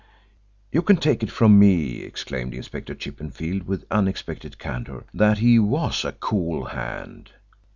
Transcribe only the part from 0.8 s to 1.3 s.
can take it